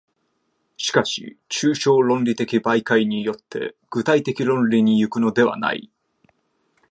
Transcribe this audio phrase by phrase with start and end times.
[0.77, 5.91] しかし抽象論理的媒介によって具体的論理に行くのではない。